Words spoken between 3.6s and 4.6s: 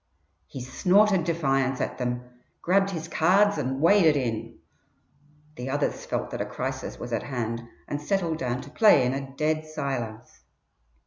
waded in.